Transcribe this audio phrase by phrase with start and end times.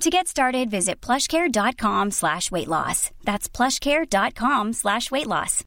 [0.00, 3.10] To get started, visit plushcare.com slash weight loss.
[3.24, 5.64] That's plushcare.com slash weight loss.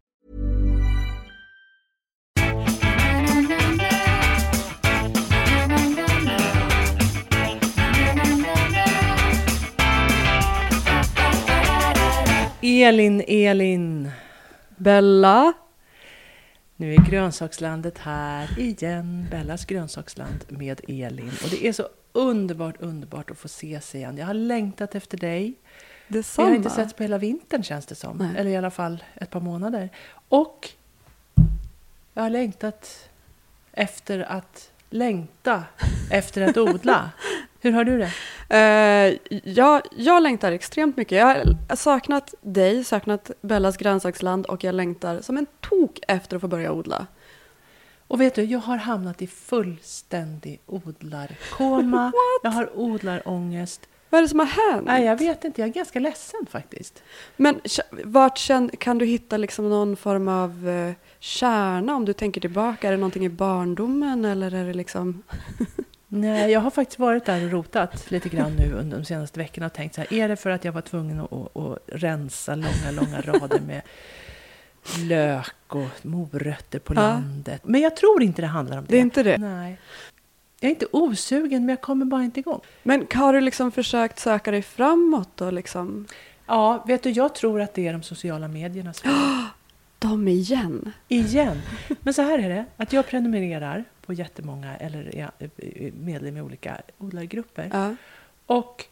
[12.61, 14.11] Elin, Elin.
[14.77, 15.53] Bella.
[16.75, 19.27] Nu är grönsakslandet här igen.
[19.31, 21.31] Bellas grönsaksland med Elin.
[21.43, 24.17] Och det är så underbart, underbart att få ses igen.
[24.17, 25.53] Jag har längtat efter dig.
[26.07, 26.47] Vi Detsamma.
[26.47, 28.17] har inte setts på hela vintern känns det som.
[28.17, 28.31] Nej.
[28.37, 29.89] Eller i alla fall ett par månader.
[30.29, 30.69] Och
[32.13, 33.09] jag har längtat
[33.71, 35.63] efter att längta
[36.11, 37.11] efter att odla.
[37.61, 38.11] Hur har du det?
[38.57, 41.17] Eh, jag, jag längtar extremt mycket.
[41.17, 41.25] Jag
[41.69, 46.47] har saknat dig, saknat Bellas grönsaksland och jag längtar som en tok efter att få
[46.47, 47.07] börja odla.
[48.07, 52.11] Och vet du, jag har hamnat i fullständig odlarkoma.
[52.43, 53.87] jag har odlarångest.
[54.09, 54.85] Vad är det som har hänt?
[54.85, 55.61] Nej, jag vet inte.
[55.61, 57.03] Jag är ganska ledsen faktiskt.
[57.35, 57.61] Men
[58.03, 62.87] vart känn, kan du hitta liksom någon form av eh, kärna om du tänker tillbaka?
[62.87, 65.23] Är det någonting i barndomen eller är det liksom...
[66.07, 69.65] Nej, jag har faktiskt varit där och rotat lite grann nu under de senaste veckorna
[69.65, 72.55] och tänkt så här, är det för att jag var tvungen att, att, att rensa
[72.55, 73.81] långa, långa rader med
[75.05, 77.01] lök och morötter på Ja.
[77.01, 77.61] landet?
[77.65, 78.91] Men jag tror inte det handlar om det.
[78.91, 79.37] Det är inte det.
[79.37, 79.77] Nej.
[80.59, 82.61] Jag är inte osugen, men jag kommer bara inte igång.
[82.83, 86.05] Men har du liksom försökt söka dig framåt och liksom...
[86.45, 89.11] Ja, vet du, jag tror att det är de sociala mediernas fel.
[89.99, 90.91] De igen?
[91.07, 91.61] Igen.
[92.01, 96.41] Men så här är det, att jag prenumererar på jättemånga, eller är är medlem i
[96.41, 97.69] olika odlargrupper.
[97.73, 97.95] Ja.
[98.45, 98.85] Och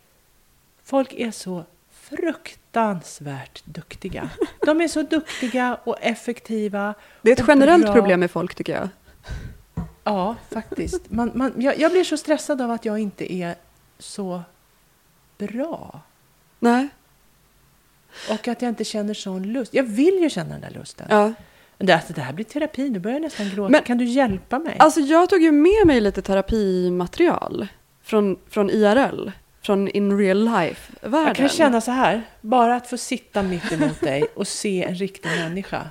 [0.83, 1.63] folk är så
[2.09, 4.29] fruktansvärt duktiga.
[4.65, 6.93] De är så duktiga och effektiva.
[7.21, 7.93] Det är ett generellt bra.
[7.93, 8.89] problem med folk tycker jag.
[10.03, 11.11] Ja, faktiskt.
[11.11, 13.55] Man, man, jag, jag blir så stressad av att jag inte är
[13.99, 14.41] så
[15.37, 16.01] bra.
[16.59, 16.87] Nej.
[18.29, 19.73] Och att jag inte känner sån lust.
[19.73, 21.07] Jag vill ju känna den där lusten.
[21.09, 21.33] Ja.
[21.77, 23.69] Det, alltså, det här blir terapi, nu börjar jag nästan gråta.
[23.69, 24.75] Men- kan du hjälpa mig?
[24.79, 27.67] Alltså jag tog ju med mig lite terapimaterial
[28.03, 29.31] från, från IRL,
[29.65, 31.27] från in real life-världen.
[31.27, 34.95] Jag kan känna så här, bara att få sitta mitt emot dig och se en
[34.95, 35.81] riktig människa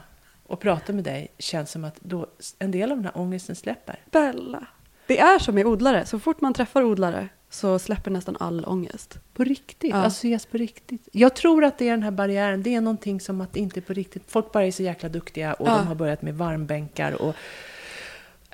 [0.46, 2.26] och prata med dig känns som att då
[2.58, 3.98] en del av den här ångesten släpper.
[4.10, 4.66] Bella.
[5.06, 9.18] Det är som med odlare, så fort man träffar odlare så släpper nästan all ångest.
[9.34, 9.96] På riktigt, Ja.
[9.96, 11.08] alltså ses på riktigt.
[11.12, 13.80] Jag tror att det är den här barriären, det är någonting som att det inte
[13.80, 14.22] är på riktigt.
[14.26, 15.76] Folk bara är så jäkla duktiga och Ja.
[15.78, 17.34] de har börjat med varmbänkar och,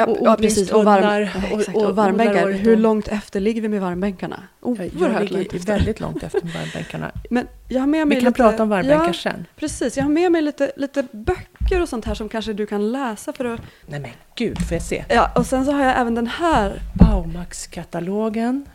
[0.09, 0.71] Och ja, precis.
[0.71, 1.77] Och, varm, och- exakt.
[1.77, 2.45] och och varmbänkar.
[2.45, 4.43] året Hur långt efter ligger vi med varmbänkarna?
[4.61, 5.73] jag Oerhört långt ligger efter.
[5.73, 7.11] väldigt långt efter med varmbänkarna.
[7.31, 9.47] Men jag har med mig Vi kan lite, prata om varmbänkar ja, sen.
[9.57, 12.93] Precis, jag har med mig lite, lite böcker och sånt här som kanske du kan
[12.93, 13.61] läsa för att...
[13.87, 15.05] Nej men gud, får jag se?
[15.09, 16.83] Ja, och sen så har jag även den här.
[16.95, 18.67] Baumax-katalogen.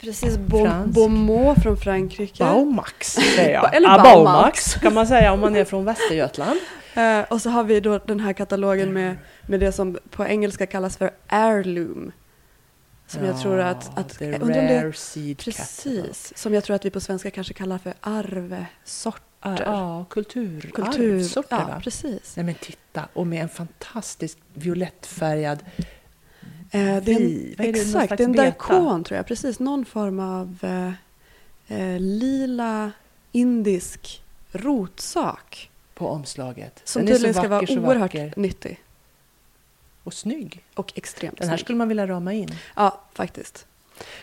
[0.00, 0.38] Precis.
[0.86, 2.44] Beaumont från Frankrike.
[2.44, 3.74] Baumax säger jag.
[3.74, 4.04] Eller Baumax.
[4.14, 6.60] Baumax kan man säga om man är från Västergötland.
[7.00, 9.16] Eh, och så har vi då den här katalogen med,
[9.46, 12.12] med det som på engelska kallas för heirloom.
[13.06, 13.98] Som jag tror att...
[13.98, 15.56] att the om det- rare seed catalog.
[15.56, 19.22] Precis, som jag tror att vi på svenska kanske kallar för arvsort.
[19.42, 20.70] Ja, ja, kultur.
[20.74, 21.20] Kultur.
[21.20, 21.80] Arvsorter, ja, va?
[21.84, 22.36] precis.
[22.36, 25.58] Nej men titta, och med en fantastisk violettfärgad
[26.72, 29.26] Eh, det är en, vad är det, exakt, det är en daikon tror jag.
[29.26, 30.92] Precis, någon form av eh,
[31.78, 32.92] eh, lila
[33.32, 34.22] indisk
[34.52, 35.69] rotsak.
[36.00, 36.80] På omslaget.
[36.84, 38.32] Som Den tydligen ska vara oerhört vacker.
[38.36, 38.80] nyttig.
[40.04, 40.64] Och snygg.
[40.74, 41.64] Och extremt Den här snygg.
[41.66, 42.48] skulle man vilja rama in.
[42.76, 43.66] Ja, faktiskt.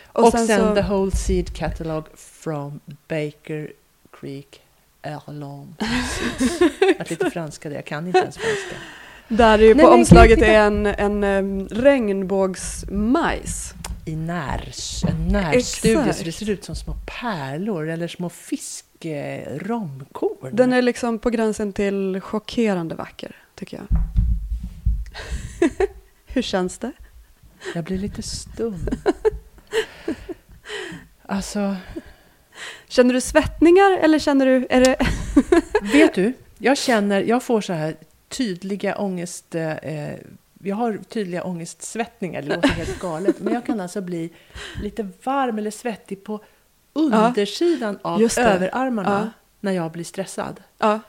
[0.06, 3.72] Och, sen, så, The Whole Seed Catalog from Baker
[4.10, 4.60] Creek
[5.02, 5.76] Erlon.
[6.98, 8.76] Att lite franska det, jag kan inte ens franska.
[9.28, 13.74] där Nej, på men omslaget är en, en um, regnbågsmajs.
[14.08, 20.56] I närs, en närstudie så det ser ut som små pärlor eller små fiskromkorn.
[20.56, 23.86] Den är liksom på gränsen till chockerande vacker, tycker jag.
[26.26, 26.92] Hur känns det?
[27.74, 28.78] Jag blir lite stum.
[31.30, 31.76] Alltså,
[32.88, 34.66] Känner du svettningar eller känner du...
[34.70, 34.96] Är det...
[35.92, 36.32] vet du?
[36.58, 37.96] Jag känner, jag får så här
[38.28, 39.54] tydliga ångest...
[39.54, 40.14] Eh,
[40.62, 43.40] jag har tydliga ångestsvettningar, det låter helt galet.
[43.40, 44.30] Men jag kan alltså bli
[44.82, 46.40] lite varm eller svettig på
[46.92, 48.42] undersidan av just det.
[48.42, 49.30] överarmarna Ja.
[49.60, 50.60] när jag blir stressad.
[50.78, 51.00] Ja.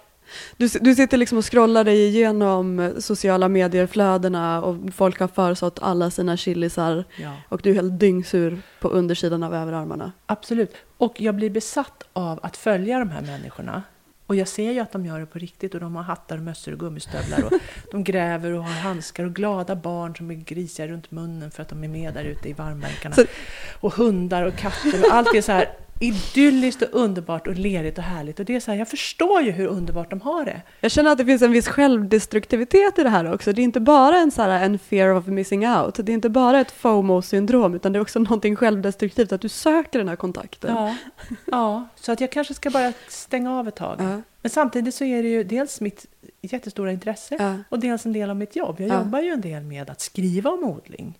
[0.57, 6.11] Du, du sitter liksom och scrollar dig igenom sociala medier-flödena och folk har försått alla
[6.11, 7.33] sina chilisar Ja.
[7.49, 10.11] och du är helt dyngsur på undersidan av överarmarna.
[10.25, 10.75] Absolut.
[10.97, 13.83] Och jag blir besatt av att följa de här människorna.
[14.29, 16.71] Och jag ser ju att de gör det på riktigt och de har hattar, mössor
[16.73, 17.51] och gummistövlar och
[17.91, 21.69] de gräver och har handskar och glada barn som är grisiga runt munnen för att
[21.69, 23.15] de är med där ute i varmbänkarna.
[23.15, 23.25] Så-
[23.79, 28.03] Och hundar och katter och allt är så här idylliskt och underbart och lerigt och
[28.03, 28.39] härligt.
[28.39, 30.61] Och det är så här, jag förstår ju hur underbart de har det.
[30.81, 33.53] Jag känner att det finns en viss självdestruktivitet i det här också.
[33.53, 35.95] Det är inte bara en, så här, en fear of missing out.
[35.95, 39.99] Det är inte bara ett FOMO-syndrom utan det är också någonting självdestruktivt att du söker
[39.99, 40.75] den här kontakten.
[40.75, 40.95] Ja,
[41.45, 43.95] ja, så att jag kanske ska bara stänga av ett tag.
[43.99, 44.21] Ja.
[44.41, 46.05] Men samtidigt så är det ju dels mitt
[46.41, 47.55] jättestora intresse Ja.
[47.69, 48.75] och dels en del av mitt jobb.
[48.79, 48.99] Jag Ja.
[48.99, 51.19] jobbar ju en del med att skriva om odling.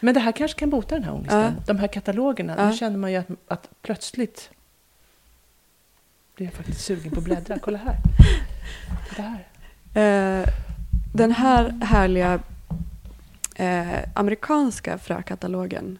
[0.00, 1.40] Men det här kanske kan bota den här ångesten.
[1.40, 1.62] Ja.
[1.66, 2.64] De här katalogerna, Ja.
[2.66, 4.50] då känner man ju att, att plötsligt
[6.34, 7.58] blir jag faktiskt sugen på att bläddra.
[7.58, 7.96] Kolla här.
[9.16, 9.46] Det här.
[10.42, 10.48] Eh,
[11.14, 12.40] den här härliga
[13.56, 15.98] eh, amerikanska frökatalogen,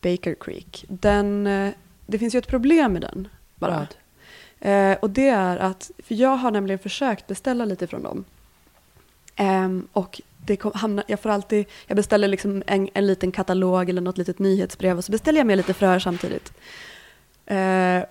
[0.00, 1.72] Baker Creek, den, eh,
[2.06, 3.28] det finns ju ett problem med den.
[3.54, 3.78] Bara.
[3.78, 3.94] Vad?
[4.72, 8.24] Eh, och det är att, för jag har nämligen försökt beställa lite från dem.
[9.36, 13.90] Ehm, och det kom, hamnar, jag får alltid, jag beställer liksom en, en liten katalog
[13.90, 16.52] eller något litet nyhetsbrev och så beställer jag med lite fröer samtidigt.
[17.46, 18.02] Eh,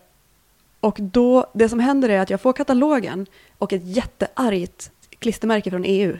[0.79, 3.25] och då, det som händer är att jag får katalogen
[3.57, 6.17] och ett jätteargt klistermärke från EU.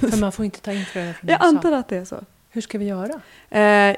[0.00, 1.48] För man får inte ta in fröer från Jag USA.
[1.48, 2.20] antar att det är så.
[2.50, 3.20] Hur ska vi göra?
[3.50, 3.96] Eh,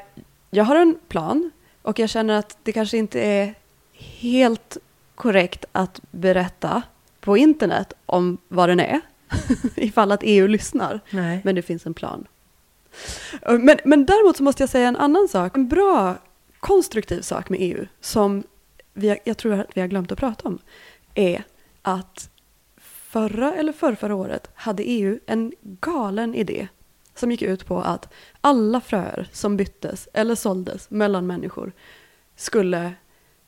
[0.51, 1.51] jag har en plan
[1.83, 3.55] och jag känner att det kanske inte är
[3.93, 4.77] helt
[5.15, 6.83] korrekt att berätta
[7.21, 9.01] på internet om vad den är.
[9.77, 11.01] ifall att EU lyssnar.
[11.11, 11.41] Nej.
[11.45, 12.27] Men det finns en plan.
[13.47, 15.57] Men, men däremot så måste jag säga en annan sak.
[15.57, 16.17] En bra
[16.61, 18.43] konstruktiv sak med EU som
[18.93, 20.59] vi, jag tror att vi har glömt att prata om
[21.15, 21.45] är
[21.83, 22.31] att
[23.09, 26.69] förra eller förrförra året hade EU en galen idé
[27.15, 31.73] som gick ut på att alla fröer som byttes eller såldes mellan människor
[32.37, 32.93] skulle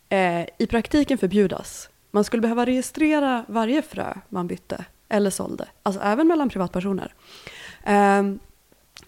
[0.09, 1.89] eh, i praktiken förbjudas.
[2.11, 7.15] Man skulle behöva registrera varje frö man bytte eller sålde, alltså även mellan privatpersoner.
[7.85, 8.39] Ehm,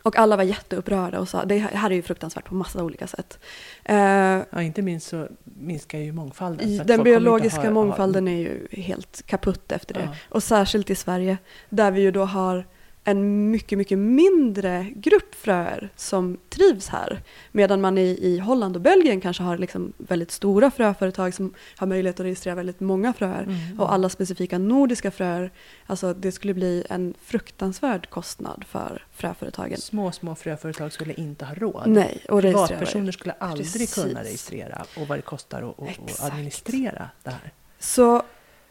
[0.03, 3.39] och alla var jätteupprörda och sa det här är ju fruktansvärt på massa olika sätt.
[3.85, 3.97] Eh,
[4.51, 6.87] Ja, inte minst så minskar ju mångfalden.
[6.87, 10.03] den biologiska ha- ha- mångfalden är ju helt kaputt efter det.
[10.03, 10.15] Ja.
[10.29, 11.39] Och särskilt i Sverige,
[11.69, 12.67] där vi ju då har
[13.05, 17.21] en mycket, mycket mindre grupp fröer som trivs här.
[17.53, 21.87] Medan man i, i Holland och Belgien kanske har liksom väldigt stora fröföretag som har
[21.87, 23.43] möjlighet att registrera väldigt många fröer.
[23.43, 23.81] Mm.
[23.81, 25.51] Och alla specifika nordiska fröer,
[25.87, 29.79] alltså det skulle bli en fruktansvärd kostnad för fröföretagen.
[29.79, 31.83] Små, små fröföretag skulle inte ha råd.
[31.87, 32.67] Nej, och registrera.
[32.67, 33.95] Privatpersoner skulle aldrig Precis.
[33.95, 37.53] kunna registrera och vad det kostar att- att administrera det här.
[37.79, 38.23] Så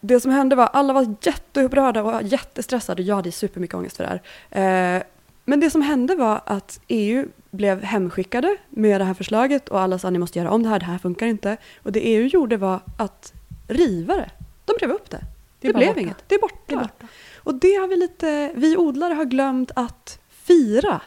[0.02, 3.02] det som hände var alla var jätteupprörda och jättestressade.
[3.04, 4.96] Jag hade supermycket ångest för det här.
[4.98, 5.04] Eh,
[5.46, 10.00] men det som hände var att EU blev hemskickade med det här förslaget och alla
[10.00, 11.58] sa ni måste göra om det här, det här funkar inte.
[11.84, 13.34] Och det EU gjorde var att
[13.68, 14.30] riva det.
[14.66, 15.22] De rev upp det.
[15.60, 16.00] Det Det, blev borta.
[16.02, 16.24] inget.
[16.28, 16.56] Det är borta.
[16.66, 17.08] Det är borta.
[17.44, 21.02] Och det har vi lite, vi odlare har glömt att fira.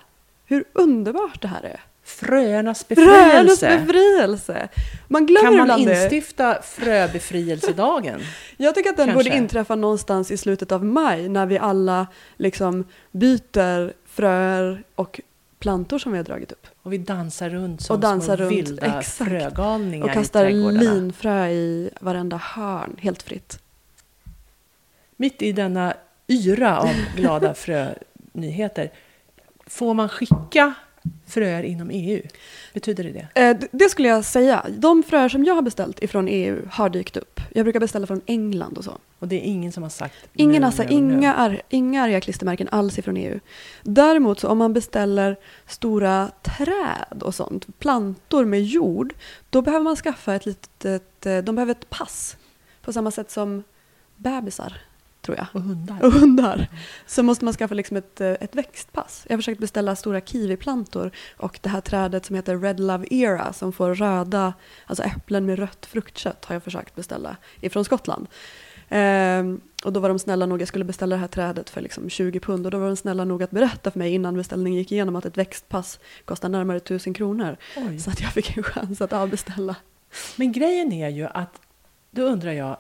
[0.47, 1.81] Hur underbart det här är.
[2.05, 3.79] Fröernas Fröernas befrielse.
[3.87, 4.69] befrielse.
[5.09, 8.21] Man glömmer Kan man instifta fröbefrielsedagen?
[8.57, 9.25] Jag tycker att den Kanske.
[9.31, 12.07] borde inträffa någonstans i slutet av maj när vi alla
[12.37, 15.21] liksom byter fröer och
[15.59, 16.67] plantor som vi har dragit upp.
[16.83, 19.07] Och vi dansar runt som Och dansar små runt, vilda exakt.
[19.31, 20.81] frögalningar Och i kastar trädgårdarna.
[20.81, 23.59] linfrö i varenda hörn, helt fritt.
[25.17, 25.95] Mitt i denna
[26.27, 27.55] yra av glada
[28.35, 28.91] frönyheter,
[29.67, 30.75] får man skicka
[31.27, 32.23] fröer inom EU?
[32.75, 33.41] Betyder det det?
[33.41, 34.67] Eh, det skulle jag säga.
[34.79, 37.41] De fröer som jag har beställt ifrån EU har dykt upp.
[37.53, 38.99] Jag brukar beställa från England och så.
[39.19, 40.85] Och det är ingen som har sagt Ingen, nu, nu.
[40.95, 43.41] inga, ar, inga arga klistermärken alls ifrån EU.
[43.83, 49.15] Däremot så om man beställer stora träd och sånt, plantor med jord,
[49.51, 52.37] då behöver man skaffa ett litet, eh, de behöver ett pass.
[52.83, 53.63] På samma sätt som
[54.17, 54.81] bebisar,
[55.25, 55.47] tror jag.
[55.53, 56.03] Och hundar.
[56.03, 56.69] Och hundar.
[57.07, 59.25] Så måste man skaffa liksom ett, eh, ett växtpass.
[59.27, 63.53] Jag har försökt beställa stora kiwiplantor och det här trädet som heter Red Love Era
[63.53, 64.55] som får röda,
[64.87, 68.27] alltså äpplen med rött fruktkött har jag försökt beställa ifrån Skottland.
[68.89, 72.11] Ehm, och då var de snälla nog, jag skulle beställa det här trädet för liksom
[72.11, 74.93] 20 pund och då var de snälla nog att berätta för mig innan beställningen gick
[74.93, 77.57] igenom att ett växtpass kostar närmare 1000 kronor.
[77.77, 77.99] Oj.
[77.99, 79.77] Så att jag fick en chans att avbeställa.
[80.37, 81.61] Men grejen är ju att,
[82.11, 82.77] då undrar jag,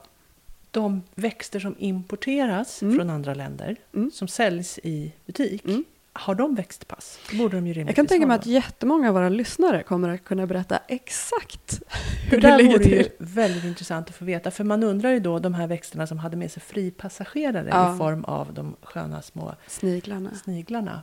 [0.74, 2.96] de växter som importeras Mm.
[2.96, 4.10] från andra länder, Mm.
[4.10, 5.84] som säljs i butik, Mm.
[6.12, 7.18] har de växtpass?
[7.30, 10.24] Det borde de ju Jag kan tänka mig att jättemånga av våra lyssnare kommer att
[10.24, 11.86] kunna berätta exakt Det
[12.30, 12.92] hur det, där ligger vore till.
[12.98, 14.50] ju väldigt intressant att få veta.
[14.50, 17.94] För man undrar ju då de här växterna som hade med sig fripassagerare Ja.
[17.94, 20.30] i form av de sköna små Sniglarna.
[20.44, 21.02] sniglarna.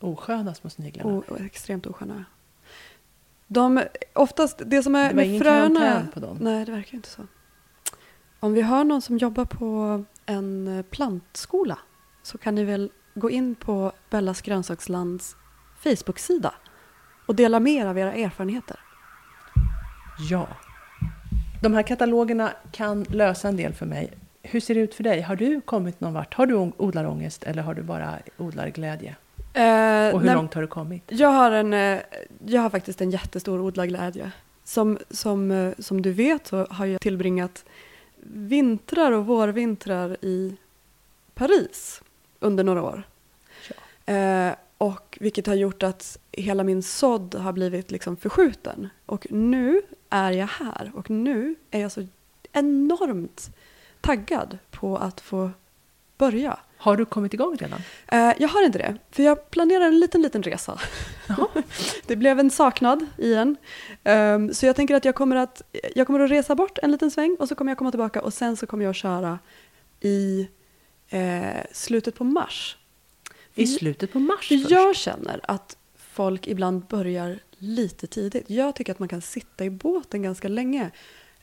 [0.00, 1.10] Osköna små sniglarna.
[1.10, 2.24] O, extremt osköna.
[3.46, 3.82] De,
[4.12, 6.08] oftast, det som är det var med ingen fröna...
[6.14, 6.38] på dem.
[6.40, 7.22] Nej, det verkar inte så.
[8.40, 11.78] Om vi har någon som jobbar på en eh, plantskola
[12.22, 15.36] så kan ni väl gå in på Bellas grönsakslands
[15.82, 16.54] Facebook-sida
[17.26, 18.80] och dela med er av era erfarenheter.
[20.30, 20.48] Ja.
[21.62, 24.12] De här katalogerna kan lösa en del för mig.
[24.42, 25.20] Hur ser det ut för dig?
[25.20, 26.34] Har du kommit någon vart?
[26.34, 29.16] Har du odlarångest eller har du bara odlarglädje?
[29.54, 31.02] Eh, Och hur nej, långt har du kommit?
[31.06, 32.00] Jag har, en, eh,
[32.46, 34.30] jag har faktiskt en jättestor odlarglädje.
[34.64, 37.64] Som, som, eh, som du vet så har jag tillbringat
[38.30, 40.56] vintrar och vårvintrar i
[41.34, 42.02] Paris
[42.40, 43.02] under några år.
[44.06, 48.88] Eh, och vilket har gjort att hela min sådd har blivit liksom förskjuten.
[49.06, 52.06] Och nu är jag här och nu är jag så
[52.52, 53.50] enormt
[54.00, 55.50] taggad på att få
[56.18, 56.58] börja.
[56.78, 57.80] Har du kommit igång redan?
[58.06, 60.80] Eh, jag har inte det, för jag planerar en liten, liten resa.
[62.06, 63.56] det blev en saknad igen.
[64.04, 65.62] Ehm, så jag tänker att jag kommer att,
[65.94, 68.34] jag kommer att resa bort en liten sväng och så kommer jag komma tillbaka och
[68.34, 69.38] sen så kommer jag att köra
[70.00, 70.48] i
[71.08, 72.76] eh, slutet på mars.
[73.54, 74.70] I slutet på mars För först?
[74.70, 78.50] jag känner att folk ibland börjar lite tidigt.
[78.50, 80.90] Jag tycker att man kan sitta i båten ganska länge.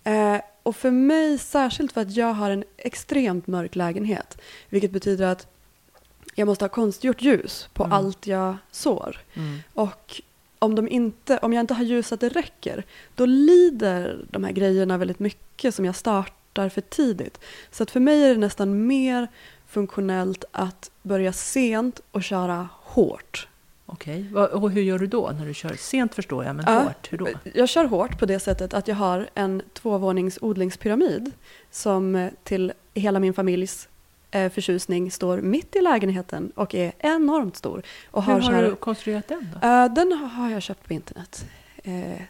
[0.03, 4.37] Eh, och för mig, särskilt för att jag har en extremt mörk lägenhet,
[4.69, 5.47] vilket betyder att
[6.35, 7.93] jag måste ha konstgjort ljus på Mm.
[7.93, 9.19] allt jag sår.
[9.33, 9.59] Mm.
[9.73, 10.21] Och
[10.59, 12.83] om, de inte, om jag inte har ljus att det räcker,
[13.15, 17.39] då lider de här grejerna väldigt mycket som jag startar för tidigt.
[17.71, 19.27] Så att för mig är det nästan mer
[19.67, 23.47] funktionellt att börja sent och köra hårt.
[23.87, 25.73] Okej, Va- och hur gör du då när du kör?
[25.75, 26.79] Sent förstår jag, men Ja.
[26.79, 27.27] hårt, hur då?
[27.53, 31.31] Jag kör hårt på det sättet att jag har en tvåvånings odlingspyramid
[31.71, 33.87] som eh, till hela min familjs
[34.31, 37.81] eh, förtjusning står mitt i lägenheten och är enormt stor.
[38.11, 39.67] Och Hur har här, du konstruerat den då?
[39.67, 41.45] Eh, den har jag köpt på internet.
[41.83, 42.21] Eh,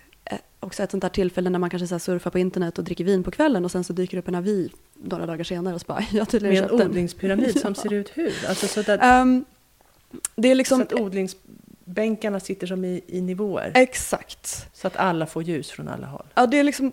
[0.59, 3.23] också ett sånt där tillfälle när man kanske så surfar på internet och dricker vin
[3.23, 5.85] på kvällen och sen så dyker det upp en avi några dagar senare och så
[5.87, 6.87] bara, jag har tydligen Med en den.
[6.89, 8.33] odlingspyramid som ser ut hur?
[8.49, 9.45] Alltså så, att, Ehm,
[10.35, 13.71] det är liksom, så att odlingsbänkarna sitter som i, i nivåer?
[13.75, 14.69] exakt.
[14.73, 16.25] Så att alla får ljus från alla håll?
[16.35, 16.91] Ja, det är liksom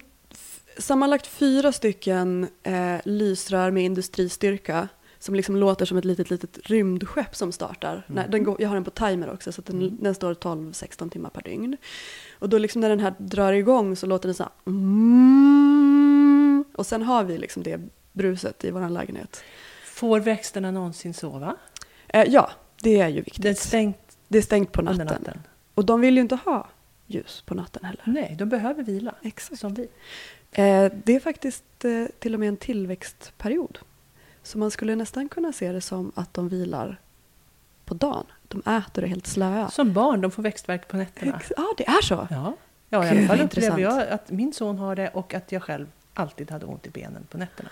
[0.79, 4.89] sammanlagt fyra stycken eh, lysrör med industristyrka
[5.19, 8.03] som liksom låter som ett litet, litet rymdskepp som startar.
[8.07, 11.31] Nej, den går, jag har den på timer också så den, den står 12-16 timmar
[11.31, 11.77] per dygn.
[12.39, 16.87] Och då liksom när den här drar igång så låter den så här mm, och
[16.87, 17.81] sen har vi liksom det
[18.13, 19.43] bruset i vår lägenhet.
[19.85, 21.57] Får växterna någonsin sova?
[22.09, 22.51] Eh, ja,
[22.83, 23.43] det är ju viktigt.
[23.43, 23.97] Det är stängt
[24.29, 25.07] det är stängt på natten.
[25.07, 25.43] natten?
[25.75, 26.69] Och de vill ju inte ha
[27.07, 28.03] ljus på natten heller.
[28.07, 29.15] Nej, de behöver vila.
[29.23, 29.61] Exakt.
[29.61, 29.83] Som vi.
[30.53, 33.79] Eh, det är faktiskt eh, till och med en tillväxtperiod.
[34.43, 37.01] Så man skulle nästan kunna se det som att de vilar
[37.85, 38.27] på dagen.
[38.49, 39.71] De äter och är helt slöa.
[39.71, 41.37] Som barn, de får växtverk på nätterna.
[41.37, 42.29] Ex- Ja, det är så.
[42.31, 42.55] Ja,
[42.89, 45.87] ja i alla fall upplever jag att min son har det och att jag själv
[46.15, 47.69] alltid hade ont i benen på nätterna.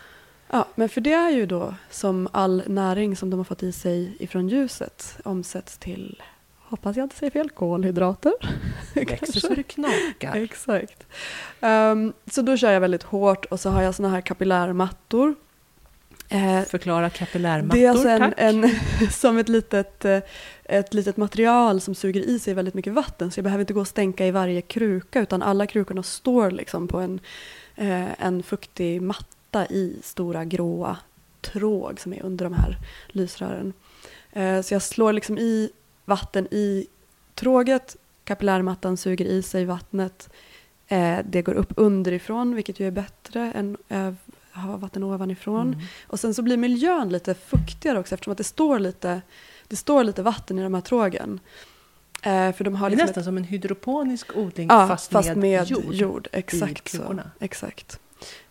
[0.52, 3.72] Ja, men för det är ju då som all näring som de har fått i
[3.72, 6.22] sig ifrån ljuset omsätts till,
[6.58, 8.32] hoppas jag inte säger fel, kolhydrater.
[8.94, 10.36] Växer så det knakar.
[10.36, 11.06] Exakt.
[11.60, 15.34] Ehm, så då kör jag väldigt hårt och så har jag såna här kapillärmattor.
[16.28, 18.70] Eh, Förklara kapillärmattor, Det är alltså en, en,
[19.10, 20.20] som ett litet, eh,
[20.64, 23.30] ett litet material som suger i sig väldigt mycket vatten.
[23.30, 26.88] Så jag behöver inte gå och stänka i varje kruka utan alla krukorna står liksom
[26.88, 27.20] på en,
[27.76, 30.96] eh, en fuktig matta i stora gråa
[31.40, 32.76] tråg som är under de här
[33.08, 33.72] lysrören.
[34.32, 35.70] Eh, Så jag slår liksom i
[36.04, 36.86] vatten i
[37.34, 40.28] tråget, kapillärmattan suger i sig vattnet.
[40.88, 44.14] Eh, Det går upp underifrån vilket ju är bättre än att
[44.64, 45.66] ha vatten ovanifrån.
[45.74, 45.86] Mm.
[46.06, 49.22] Och sen så blir miljön lite fuktigare också eftersom att det står lite,
[49.68, 51.40] det står lite vatten i de här trågen.
[52.22, 55.28] Eh, för de har Det är liksom nästan som en hydroponisk odling ja, fast, fast,
[55.28, 55.94] med, med, jord.
[55.94, 56.28] jord.
[56.32, 57.20] Exakt så.
[57.40, 58.00] Exakt.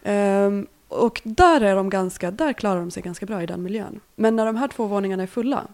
[0.03, 3.99] Ehm, och där, är de ganska, där klarar de sig ganska bra i den miljön.
[4.15, 5.67] Men när de här två våningarna är fulla,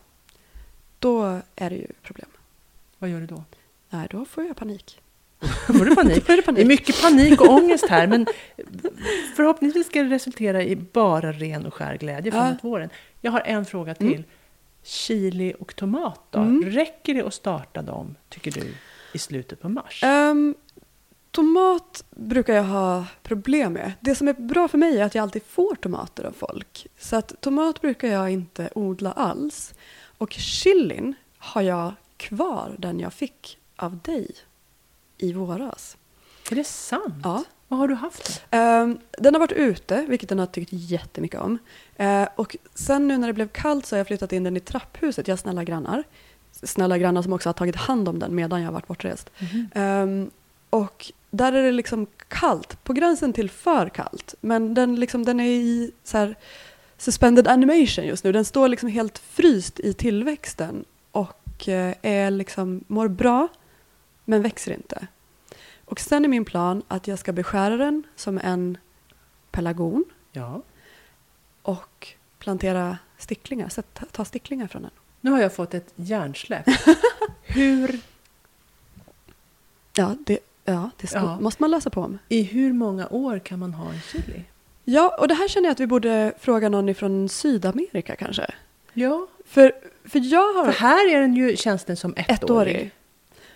[1.00, 2.30] då är det ju problem.
[3.00, 3.44] Vad gör du då?
[3.90, 5.02] Nej, då får jag panik.
[5.68, 6.30] Får du panik.
[6.30, 6.56] Är det panik.
[6.56, 8.26] Det är mycket panik och ångest här, men
[9.36, 12.90] förhoppningsvis ska det resultera i bara ren och skär glädje framåt våren.
[13.22, 14.24] Jag har en fråga till.
[14.84, 16.40] Chili och tomat då?
[16.66, 18.74] Räcker det att starta dem, tycker du,
[19.14, 20.04] i slutet på mars?
[20.04, 20.56] Ehm,
[21.36, 23.94] tomat brukar jag ha problem med.
[24.00, 26.88] Det som är bra för mig är att jag alltid får tomater av folk.
[27.00, 29.74] Så att tomat brukar jag inte odla alls.
[30.18, 34.32] Och chilin har jag kvar, den jag fick av dig
[35.18, 35.98] i våras.
[36.52, 37.16] Är det sant?
[37.24, 37.44] Ja.
[37.68, 38.58] Vad har du haft då?
[38.58, 41.58] Ehm, den har varit ute, vilket den har tyckt jättemycket om.
[41.96, 44.60] Eh, och sen nu när det blev kallt så har jag flyttat in den i
[44.60, 45.28] trapphuset.
[45.28, 46.04] Jag har snälla grannar.
[46.52, 49.30] Snälla grannar som också har tagit hand om den medan jag har varit bortrest.
[49.74, 50.32] Ehm,
[50.76, 54.36] och där är det liksom kallt, på gränsen till för kallt.
[54.42, 56.36] Men den, liksom, den är i så här
[56.98, 58.32] suspended animation just nu.
[58.32, 63.48] Den står liksom helt fryst i tillväxten och eh, är liksom, mår bra
[64.26, 65.08] men växer inte.
[65.86, 68.78] Och sen är min plan att jag ska beskära den som en
[69.52, 70.62] pelargon Ja.
[71.62, 72.08] och
[72.40, 74.92] plantera sticklingar, så ta, ta sticklingar från den.
[75.22, 76.66] Nu har jag fått ett hjärnsläpp.
[77.44, 78.00] Hur,
[79.98, 81.40] Ja, det, ja, det ska, Ja.
[81.40, 82.18] måste man läsa på om.
[82.30, 84.44] I hur många år kan man ha en chili?
[84.84, 88.46] Ja, och det här känner jag att vi borde fråga någon ifrån Sydamerika kanske.
[88.94, 89.72] Ja, För,
[90.06, 92.44] för jag har för här är den ju, känns den som ettårig.
[92.44, 92.92] ettårig.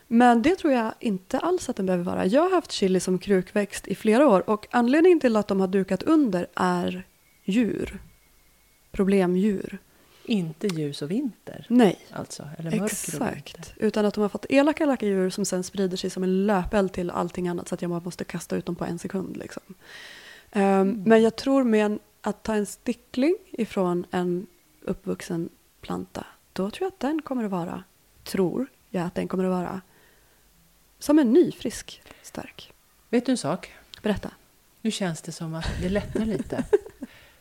[0.07, 2.25] Men det tror jag inte alls att den behöver vara.
[2.25, 5.67] Jag har haft chili som krukväxt i flera år och anledningen till att de har
[5.67, 7.03] dukat under är
[7.45, 7.99] djur.
[8.91, 9.77] Problemdjur.
[10.29, 12.49] Inte ljus och vinter, Nej, alltså.
[12.57, 13.73] Eller mörker exakt.
[13.75, 16.93] Utan att de har fått elaka, elaka djur som sen sprider sig som en löpeld
[16.93, 19.37] till allting annat så att jag måste kasta ut dem på en sekund.
[19.37, 19.63] Liksom.
[20.51, 24.47] Ehm, Men jag tror med en, att ta en stickling ifrån en
[24.81, 25.49] uppvuxen
[25.81, 27.83] planta, då tror jag att den kommer att vara,
[28.23, 29.81] tror jag att den kommer att vara
[30.99, 32.73] som en ny, frisk, stark.
[33.09, 33.73] Vet du en sak?
[34.01, 34.31] Berätta.
[34.81, 36.63] Nu känns det som att det lättar lite.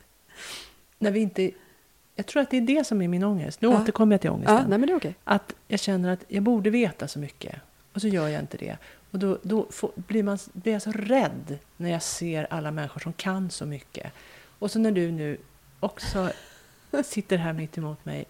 [0.98, 1.50] När vi inte...
[2.18, 3.60] Jag tror att det är det som är min ångest.
[3.60, 3.82] Nu Ja.
[3.82, 4.56] återkommer jag till ångesten.
[4.56, 5.14] Ja, nej men det är okej.
[5.24, 7.54] Att jag känner att jag borde veta så mycket.
[7.92, 8.76] Och så gör jag inte det.
[9.10, 13.00] Och då, då får, blir, man, blir jag så rädd när jag ser alla människor
[13.00, 14.12] som kan så mycket.
[14.58, 15.38] Och så när du nu
[15.80, 16.30] också
[17.04, 18.24] sitter här mitt emot mig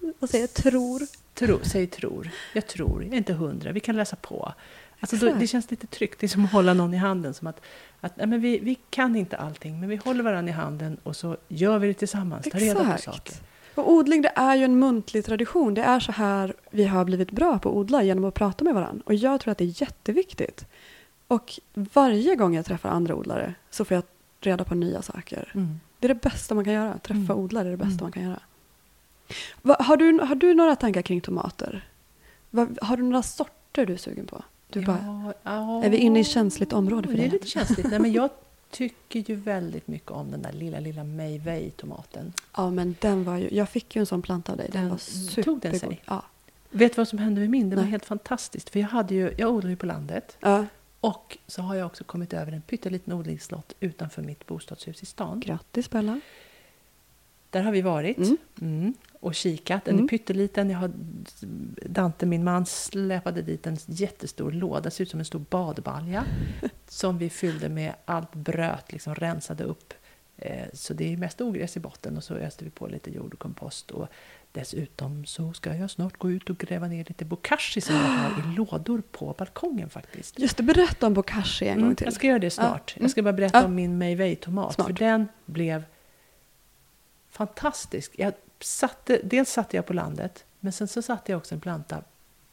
[0.00, 1.02] och Och säger tror.
[1.34, 2.30] tro, säger tror.
[2.54, 4.52] Jag tror, jag är inte hundra, vi kan läsa på.
[5.00, 7.34] Alltså då, det känns lite tryggt, det är som att hålla någon i handen.
[7.34, 7.60] Som att,
[8.00, 11.16] att nej, men vi, vi kan inte allting, men vi håller varandra i handen och
[11.16, 12.48] så gör vi det tillsammans.
[12.50, 13.34] Ta reda på saker.
[13.74, 15.74] Och odling det är ju en muntlig tradition.
[15.74, 18.74] Det är så här vi har blivit bra på att odla genom att prata med
[18.74, 19.02] varandra.
[19.06, 20.66] Och jag tror att det är jätteviktigt.
[21.28, 24.04] Och varje gång jag träffar andra odlare så får jag
[24.40, 25.52] reda på nya saker.
[25.54, 25.80] Mm.
[25.98, 26.98] Det är det bästa man kan göra.
[26.98, 27.38] Träffa Mm.
[27.38, 28.02] odlare är det bästa Mm.
[28.02, 28.40] man kan göra.
[29.62, 31.88] Va, har, du, har du några tankar kring tomater?
[32.50, 34.42] Va, har du några sorter du är sugen på?
[34.68, 37.30] Du bara, ja, är vi inne i känsligt område för Det är dig?
[37.30, 37.90] lite känsligt.
[37.90, 38.30] Nej, men jag
[38.70, 42.32] tycker ju väldigt mycket om den där lilla, lilla Mei Wei-tomaten.
[42.56, 43.48] Ja, men den var ju...
[43.54, 44.68] Jag fick ju en sån planta av dig.
[44.72, 45.60] Den, Den- var tog supergod.
[45.60, 46.02] den sig?
[46.04, 46.22] Ja.
[46.70, 47.70] Vet du vad som hände med min?
[47.70, 47.90] Det var Nej.
[47.90, 48.70] helt fantastiskt.
[48.70, 50.36] För jag, hade ju, jag odlar ju på landet.
[50.40, 50.66] ja.
[51.00, 55.40] Och så har jag också kommit över en pytteliten odlingslott utanför mitt bostadshus i stan.
[55.40, 56.20] Grattis Bella.
[57.50, 58.36] Där har vi varit Mm.
[58.60, 59.84] mm, och kikat.
[59.84, 60.04] Den Mm.
[60.04, 60.70] är pytteliten.
[60.70, 60.90] Jag har,
[61.88, 66.24] Dante, min man, släpade dit en jättestor låda, ser ut som en stor badbalja.
[66.88, 69.94] som vi fyllde med allt bröt, liksom rensade upp.
[70.38, 73.32] Eh, så det är mest ogräs i botten och så öste vi på lite jord
[73.34, 73.90] och kompost.
[73.90, 74.08] Och
[74.52, 78.30] dessutom så ska jag snart gå ut och gräva ner lite bokashi som jag har
[78.52, 80.38] i lådor på balkongen faktiskt.
[80.38, 82.04] Just det, berätta om bokashi en Mm, gång till.
[82.04, 82.94] Jag ska göra det snart.
[82.96, 83.02] Ja.
[83.02, 83.64] Jag ska bara berätta Ja.
[83.64, 84.74] om min Mei Wei-tomat.
[84.74, 84.86] Smart.
[84.86, 85.84] För den blev
[87.36, 88.12] fantastisk.
[88.18, 92.02] Jag satte, dels satte jag på landet, men sen så satte jag också en planta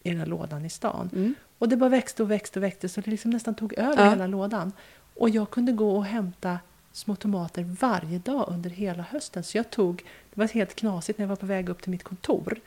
[0.03, 1.09] i den här lådan i stan.
[1.13, 1.35] Mm.
[1.57, 4.09] Och det bara växte och växte och växte så det liksom nästan tog över Ja.
[4.09, 4.71] hela lådan.
[5.15, 6.59] Och jag kunde gå och hämta
[6.91, 9.43] små tomater varje dag under hela hösten.
[9.43, 12.03] Så jag tog, det var helt knasigt när jag var på väg upp till mitt
[12.03, 12.59] kontor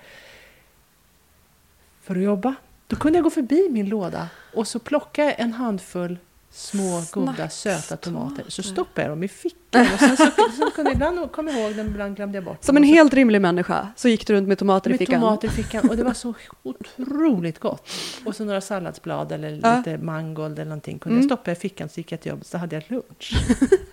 [2.03, 2.55] för att jobba.
[2.87, 6.19] Då kunde jag gå förbi min låda och så plocka en handfull
[6.51, 8.45] små goda söta tomater.
[8.49, 9.87] Så stoppade jag dem i fickan.
[9.95, 10.27] Och sen så,
[10.59, 12.85] så kunde jag ibland komma ihåg dem, ibland glömde jag bort Som dem.
[12.85, 15.21] en Och så- helt rimlig människa så gick du runt med tomater i med fickan.
[15.21, 15.89] tomater i fickan.
[15.91, 17.89] Och det var så otroligt gott.
[18.25, 19.77] Och så några salladsblad eller Ja.
[19.77, 20.99] lite mangold eller någonting.
[20.99, 21.29] Kunde Mm.
[21.29, 23.33] jag stoppa i fickan så gick jag till jobbet så hade jag lunch.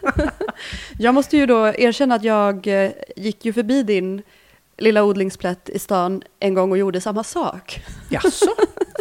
[0.99, 4.21] Jag måste ju då erkänna att jag eh, gick ju förbi din
[4.77, 7.81] lilla odlingsplätt i stan en gång och gjorde samma sak.
[8.09, 8.45] Jaså?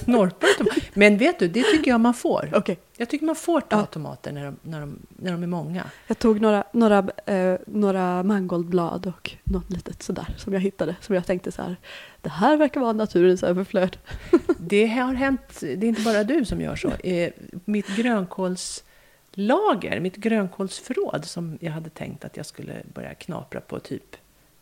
[0.07, 0.83] Norpar tomater?
[0.95, 2.51] Men vet du, det tycker jag man får.
[2.55, 2.79] Okej.
[2.97, 3.87] Jag tycker man får ta Ja.
[3.87, 5.85] tomater när de, när, de, när de är många.
[6.07, 10.97] Jag tog några, några, eh, några mangoldblad och något litet sådär som jag hittade.
[11.01, 11.77] Som jag tänkte så här,
[12.21, 13.97] det här verkar vara naturens överflöd.
[14.59, 16.89] Det har hänt, det är inte bara du som gör så.
[16.89, 17.33] Eh,
[17.65, 24.17] Mitt grönkålslager, mitt grönkålsförråd som jag hade tänkt att jag skulle börja knapra på typ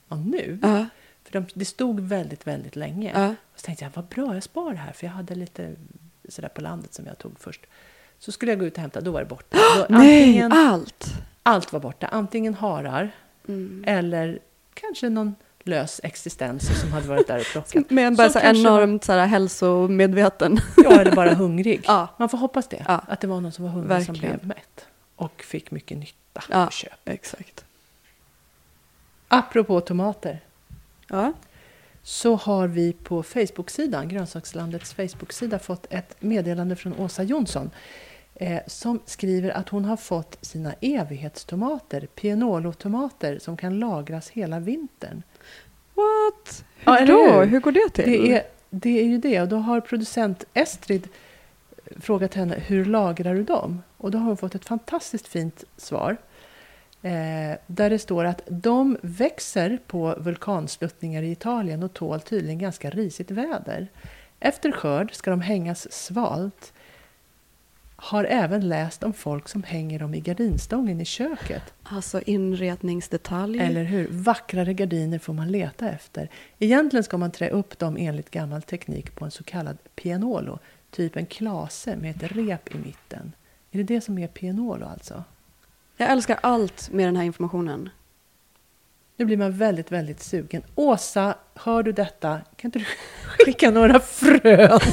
[0.08, 0.58] ja, nu.
[0.62, 0.86] Ja,
[1.24, 3.12] För de, det stod väldigt, väldigt länge.
[3.14, 3.28] ja.
[3.28, 4.92] Och så tänkte jag, vad bra, jag sparar det här.
[4.92, 5.74] För jag hade lite
[6.28, 7.60] sådär på landet som jag tog först.
[8.18, 9.58] Så skulle jag gå ut och hämta, då var det borta.
[9.76, 11.04] Då, Nej, allt!
[11.42, 12.06] allt var borta.
[12.06, 13.10] Antingen harar
[13.48, 13.84] Mm.
[13.86, 14.38] eller
[14.74, 17.90] kanske någon lös existens som hade varit där och plockat.
[17.90, 20.58] Med bara Som så enormt så här hälsomedveten.
[20.76, 21.84] Ja, eller bara hungrig.
[21.86, 22.08] Ja.
[22.18, 22.84] Man får hoppas det.
[22.88, 23.00] Ja.
[23.08, 24.36] Att det var någon som var hungrig som Verkligen.
[24.38, 24.86] blev mätt.
[25.16, 26.66] Och fick mycket nytta Ja.
[26.66, 26.92] på köp.
[27.04, 27.64] Exakt.
[29.28, 30.40] Apropå tomater.
[31.10, 31.32] Ja.
[32.02, 37.70] så har vi på Facebook-sidan, Grönsakslandets Facebook-sida, fått ett meddelande från Åsa Jonsson
[38.34, 45.22] eh, som skriver att hon har fått sina evighetstomater, pianolotomater, som kan lagras hela vintern.
[45.94, 46.64] What?
[46.76, 47.32] Hur Ja, då?
[47.32, 47.46] hur?
[47.46, 48.04] Hur går det till?
[48.04, 51.08] Det är, det är ju det, och då har producent Estrid
[52.00, 53.82] frågat henne hur lagrar du dem?
[53.96, 56.16] Och då har hon fått ett fantastiskt fint svar.
[57.02, 62.90] Eh, där det står att de växer på vulkansluttningar i Italien och tål tydligen ganska
[62.90, 63.88] risigt väder.
[64.40, 66.72] Efter skörd ska de hängas svalt.
[67.96, 71.74] Har även läst om folk som hänger dem i gardinstången i köket.
[71.82, 73.58] Alltså inredningsdetalj.
[73.58, 74.08] Eller hur?
[74.10, 76.30] Vackrare gardiner får man leta efter.
[76.58, 80.58] Egentligen ska man trä upp dem enligt gammal teknik på en så kallad pianolo,
[80.90, 83.32] typ en klase med ett rep i mitten.
[83.70, 85.24] Är det det som är pianolo alltså?
[86.00, 87.90] Jag älskar allt med den här informationen.
[89.16, 90.62] Nu blir man väldigt, väldigt sugen.
[90.74, 92.40] Åsa, hör du detta?
[92.56, 92.84] Kan inte du
[93.44, 94.80] skicka några frön?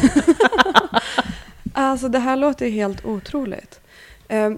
[1.74, 3.80] Alltså det här låter helt otroligt.
[4.28, 4.58] Ehm,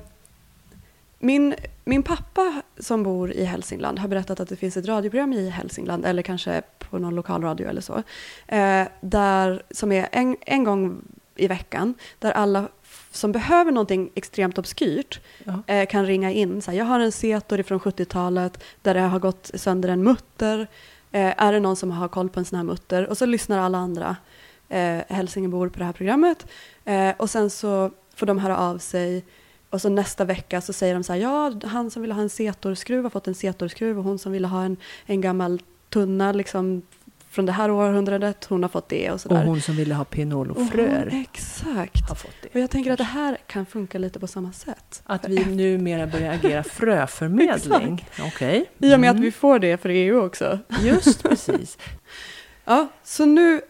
[1.19, 5.49] Min, min pappa som bor i Hälsingland har berättat att det finns ett radioprogram i
[5.49, 8.03] Hälsingland, eller kanske på någon lokalradio eller så,
[8.47, 11.01] eh, där, som är en, en gång
[11.35, 12.67] i veckan, där alla
[13.11, 15.63] som behöver någonting extremt obskyrt Ja.
[15.67, 16.61] eh, kan ringa in.
[16.61, 20.67] Så här, jag har en Setor från 70-talet där det har gått sönder en mutter.
[21.11, 23.07] Eh, är det någon som har koll på en sån här mutter?
[23.09, 24.15] Och så lyssnar alla andra
[24.69, 26.45] eh, hälsingebor på det här programmet.
[26.85, 29.23] Eh, och sen så får de höra av sig.
[29.69, 32.29] Och så nästa vecka så säger de så här, ja, han som ville ha en
[32.29, 36.81] Setor-skruv har fått en Setor-skruv och hon som ville ha en, en gammal tunna liksom
[37.29, 39.45] från det här århundradet, hon har fått det och Och sådär.
[39.45, 42.07] hon som ville ha Och pianolofröer hon- Exakt.
[42.09, 42.49] har fått det.
[42.53, 45.01] Och jag tänker att det här kan funka lite på samma sätt.
[45.05, 48.07] Att vi numera börjar agera fröförmedling.
[48.27, 48.65] Okej.
[48.79, 49.23] I och med att Mm.
[49.25, 50.59] vi får det för EU också.
[50.81, 51.77] Just precis.
[52.65, 53.61] Ja, så nu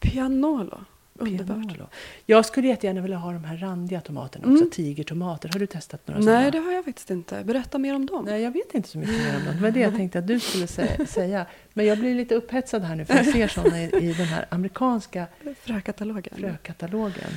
[0.00, 0.80] Pianolo.
[1.18, 1.90] Underbart.
[2.26, 4.56] Jag skulle jättegärna vilja ha de här randiga tomaterna också.
[4.62, 4.70] Mm.
[4.70, 5.48] Tigertomater.
[5.52, 6.50] Har du testat några Nej, sådana?
[6.50, 7.44] det har jag faktiskt inte.
[7.44, 8.24] Berätta mer om dem.
[8.24, 9.54] Nej, jag vet inte så mycket mer om dem.
[9.56, 11.46] Det var det jag tänkte att du skulle sä- säga.
[11.72, 14.46] Men jag blir lite upphetsad här nu för jag ser sådana i, i den här
[14.48, 15.26] amerikanska
[15.60, 16.34] Frökatalogen.
[16.36, 17.30] frökatalogen.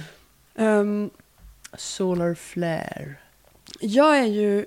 [0.55, 1.09] Ehm,
[1.73, 3.15] Solar Flare.
[3.79, 4.65] jag är ju...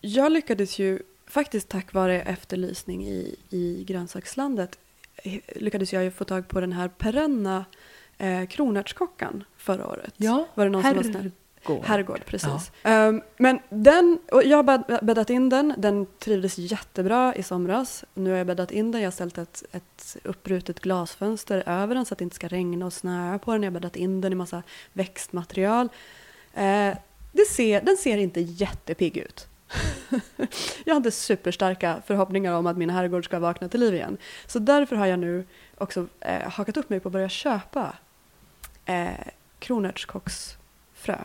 [0.00, 4.78] Jag lyckades ju faktiskt tack vare efterlysning i, i grönsakslandet
[5.16, 7.64] eh, lyckades jag ju få tag på den här perenna
[8.22, 10.14] eh, kronärtskockan förra året.
[10.16, 11.30] Ja, Var det någon som var snäll?
[11.82, 12.24] herrgård.
[12.26, 12.72] Precis.
[12.82, 18.04] Ehm, men den, och jag har bädd- bäddat in den, den trivdes jättebra i somras.
[18.14, 22.04] Nu har jag bäddat in den, jag har ställt ett, ett uppbrutet glasfönster över den
[22.04, 23.62] så att det inte ska regna och snöa på den.
[23.62, 25.88] Jag har bäddat in den i massa växtmaterial.
[26.54, 26.96] Eh,
[27.32, 29.46] det ser, den ser inte jättepigg ut.
[30.84, 34.16] jag inte superstarka förhoppningar om att min herrgård ska vakna till liv igen.
[34.46, 35.44] Så därför har jag nu
[35.78, 37.94] också eh, hakat upp mig på att börja köpa
[38.84, 39.10] eh,
[39.58, 41.24] kronärtskocksfrö.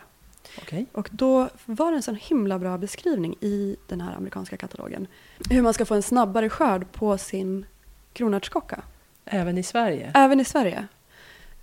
[0.62, 0.86] Okej.
[0.92, 5.06] Och då var det en sån himla bra beskrivning i den här amerikanska katalogen.
[5.50, 7.66] Hur man ska få en snabbare skörd på sin
[8.12, 8.82] kronärtskocka.
[9.24, 10.12] Även i Sverige?
[10.14, 10.86] Även i Sverige.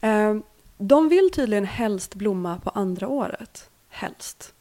[0.01, 0.35] Eh,
[0.77, 3.69] De vill tydligen helst blomma på andra året.
[3.89, 4.53] Helst.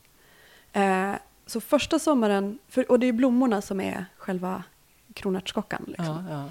[0.73, 1.13] Eh,
[1.47, 4.63] Så första sommaren, för, och det är blommorna som är själva
[5.15, 5.85] kronärtskockan.
[5.87, 6.27] Liksom.
[6.29, 6.45] Ja, ja.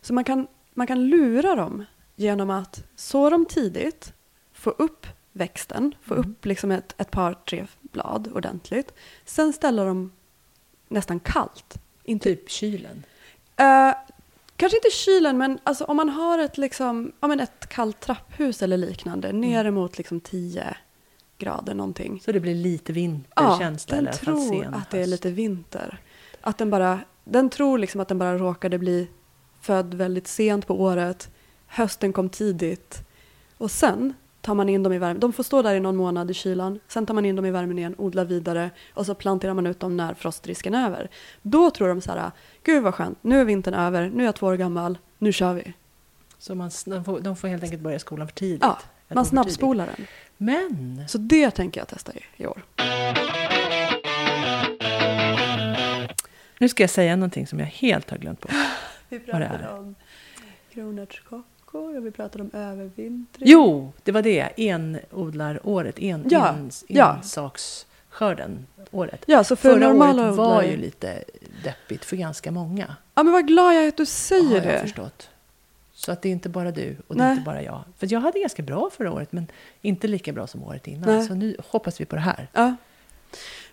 [0.00, 1.84] Så man kan, man kan lura dem
[2.16, 4.12] genom att så dem tidigt,
[4.62, 6.30] få upp växten, få Mm.
[6.30, 8.92] upp liksom ett, ett par, tre blad ordentligt.
[9.24, 10.12] Sen ställa dem
[10.88, 11.78] nästan kallt.
[12.04, 13.02] Inte, Typ kylen?
[13.56, 13.92] Eh,
[14.56, 18.62] kanske inte kylen, men alltså om man har ett, liksom, ja, men ett kallt trapphus
[18.62, 19.40] eller liknande, Mm.
[19.40, 20.76] ner emot liksom 10
[21.38, 22.20] grader någonting.
[22.24, 23.96] Så det blir lite Ja, vinterkänsla?
[23.96, 25.98] den alla fall tror att det är lite vinter.
[26.40, 29.08] Att den, bara, den tror liksom att den bara råkade bli
[29.60, 31.30] född väldigt sent på året.
[31.66, 33.04] Hösten kom tidigt.
[33.58, 35.20] Och sen tar man in dem i värmen.
[35.20, 36.80] De får stå där i någon månad i kylan.
[36.88, 39.80] Sen tar man in dem i värmen igen, odlar vidare och så planterar man ut
[39.80, 41.10] dem när frostrisken är över.
[41.42, 42.30] Då tror de så här,
[42.64, 45.54] gud vad skönt, nu är vintern över, nu är jag två år gammal, nu kör
[45.54, 45.72] vi.
[46.38, 48.62] Så man, de, får, de får helt enkelt börja skolan för tidigt.
[48.62, 48.78] Ja,
[49.08, 50.06] man snabbspolar den.
[50.36, 52.62] Men Så det tänker jag testa i, i år.
[56.58, 58.52] nu ska jag säga någonting som jag helt har glömt bort.
[59.08, 59.68] Vi är.
[59.78, 59.94] om
[60.74, 63.48] kronärtskockor och vi pratade om övervintring.
[63.48, 64.48] Jo, det var det.
[64.56, 65.98] Enodlaråret.
[65.98, 67.16] En, Ja, ens, ja.
[67.16, 69.24] ensaksskörden året.
[69.26, 71.24] Ja, så för Förra året var odlare- ju lite
[71.64, 72.96] deppigt för ganska många.
[73.14, 74.80] Ja, men vad glad jag är att du säger jag det.
[74.80, 75.28] förstått.
[75.94, 77.84] Så att det är inte bara du och det är inte bara jag.
[77.98, 79.46] För jag hade ganska bra förra året men
[79.82, 81.16] inte lika bra som året innan.
[81.16, 81.26] Nej.
[81.26, 82.48] Så nu hoppas vi på det här.
[82.52, 82.74] Ja.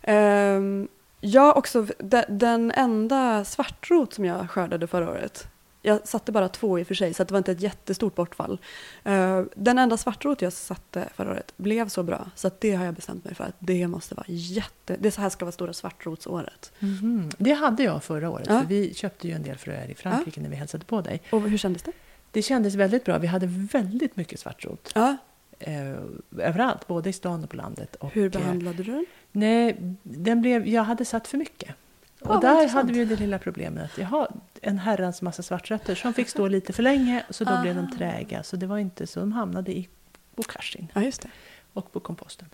[0.01, 0.87] Ehm,
[1.21, 5.47] jag också, de, den enda svartrot som jag skördade förra året,
[5.81, 8.59] jag satte bara två i och för sig så det var inte ett jättestort bortfall.
[9.03, 12.93] Ehm, den enda svartrot jag satte förra året blev så bra så det har jag
[12.93, 16.71] bestämt mig för att det måste vara jätte, det så här ska vara stora svartrotsåret.
[16.79, 17.29] Mhm.
[17.37, 18.47] Det hade jag förra året.
[18.49, 18.59] Ja.
[18.59, 21.21] För vi köpte ju en del fröer i Frankrike när vi hälsade på dig.
[21.31, 21.91] Och hur kändes det?
[22.31, 23.17] Det kändes väldigt bra.
[23.17, 24.91] Vi hade väldigt mycket svartrot.
[24.95, 25.17] Ja,
[25.59, 25.95] Eh,
[26.37, 27.95] överallt, både i stan och på landet.
[27.95, 29.05] Och, hur eh, behandlade du den?
[29.31, 31.75] Nej, den blev, jag hade satt för mycket.
[32.21, 32.73] Och vad där intressant.
[32.73, 36.47] hade vi det lilla problemet att jag har en herrans massa svartrötter som fick stå
[36.47, 37.97] lite för länge så då blev de Ah.
[37.97, 38.43] träga.
[38.43, 39.87] Så det var inte så de hamnade i
[40.35, 41.29] bokashin Ja, just det.
[41.73, 42.47] och på komposten.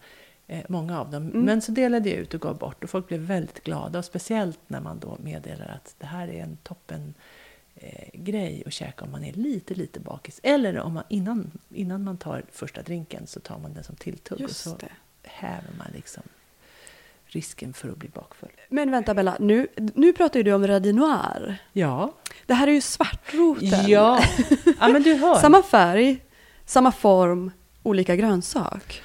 [0.47, 1.23] Eh, många av dem.
[1.29, 1.41] Mm.
[1.41, 3.99] Men så delade jag ut och gav bort och folk blev väldigt glada.
[3.99, 7.13] Och speciellt när man då meddelar att det här är en toppen
[7.75, 10.39] eh, grej att käka om man är lite, lite bakis.
[10.43, 14.41] Eller om man innan, innan man tar första drinken så tar man den som tilltugg
[14.43, 14.89] och så det.
[15.23, 16.23] häver man liksom
[17.35, 18.49] risken för att bli bakfull.
[18.69, 21.57] Men vänta Bella, nu, nu pratar ju du om Radis Noir.
[21.73, 22.13] Ja.
[22.45, 23.87] Det här är ju svartroten.
[23.87, 24.19] Ja.
[24.79, 25.35] ja, men du hör.
[25.35, 26.23] Samma färg,
[26.65, 27.51] samma form,
[27.83, 29.01] olika grönsak.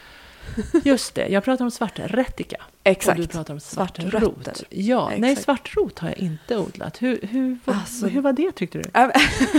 [0.85, 2.57] Just det, jag pratar om svarträttika.
[2.85, 3.19] Exakt.
[3.19, 4.11] Och du pratar om Svartrötter.
[4.11, 4.63] svartrot.
[4.71, 5.45] Ja, nej Exakt.
[5.45, 7.03] svartrot har jag inte odlat.
[7.03, 8.85] Hur, hur, vad, Alltså- hur var det tyckte du?
[8.95, 9.13] Ja,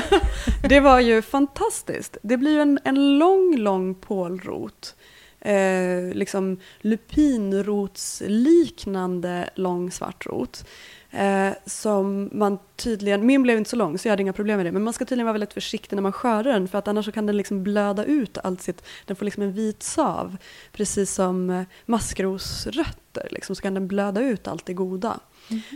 [0.70, 2.18] det var ju fantastiskt.
[2.24, 4.96] Det blir ju en, en lång, lång pålrot.
[5.42, 10.66] Eh, liksom lupinrotsliknande lång svartrot.
[11.12, 14.66] Eh, som man tydligen, min blev inte så lång så jag hade inga problem med
[14.66, 17.14] det, men man ska tydligen vara väldigt försiktig när man skördar den för att annars
[17.14, 20.38] kan den liksom blöda ut allt sitt, den får liksom en vit sav.
[20.72, 25.20] Precis som eh, maskrosrötter liksom, så kan den blöda ut allt det goda.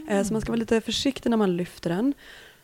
[0.09, 2.13] Eh, Så man ska vara lite försiktig när man lyfter den.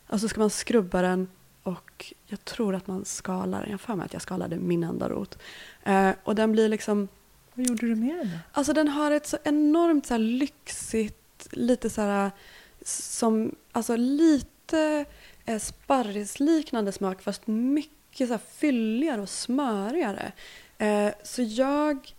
[0.08, 1.28] Och så ska man skrubba den
[1.62, 3.64] och jag tror att man skalar.
[3.64, 5.38] Jag har för mig att jag skalade min enda rot.
[5.84, 7.08] Eh, och den blir liksom,
[7.54, 8.38] Vad gjorde du med den?
[8.52, 12.30] alltså den har ett så enormt så här lyxigt, lite så här
[12.84, 15.04] som, alltså lite
[15.44, 20.32] eh, sparrisliknande smak fast mycket så här fylligare och smörigare.
[20.78, 22.14] Eh, så jag